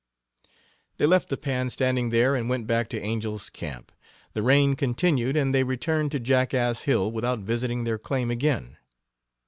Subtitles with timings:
[0.97, 3.91] They left the pan standing there and went back to Angel's Camp.
[4.33, 8.77] The rain continued and they returned to jackass Hill without visiting their claim again.